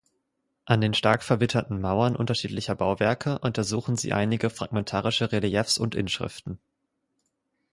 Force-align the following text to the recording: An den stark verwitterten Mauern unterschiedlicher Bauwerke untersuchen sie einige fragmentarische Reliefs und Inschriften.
An 0.65 0.81
den 0.81 0.95
stark 0.95 1.21
verwitterten 1.21 1.79
Mauern 1.79 2.15
unterschiedlicher 2.15 2.73
Bauwerke 2.73 3.37
untersuchen 3.37 3.97
sie 3.97 4.13
einige 4.13 4.49
fragmentarische 4.49 5.31
Reliefs 5.31 5.77
und 5.77 5.93
Inschriften. 5.93 6.57